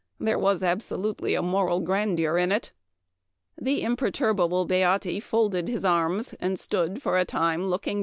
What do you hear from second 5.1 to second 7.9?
folded his arms,; for a time look.